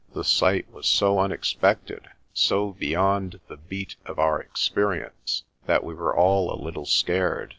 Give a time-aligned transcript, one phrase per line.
[0.15, 6.15] The sight was so unexpected, so beyond the beat of our experience, that we were
[6.17, 7.49] all a little scared.